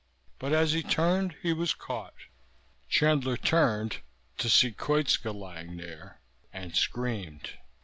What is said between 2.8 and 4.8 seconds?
Chandler turned to see